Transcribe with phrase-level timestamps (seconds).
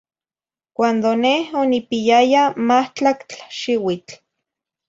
[0.77, 4.13] Cuando neh onipiyaya mahtlactl xiuitl.